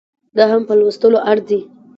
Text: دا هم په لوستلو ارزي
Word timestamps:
دا 0.35 0.43
هم 0.51 0.61
په 0.67 0.73
لوستلو 0.79 1.17
ارزي 1.31 1.59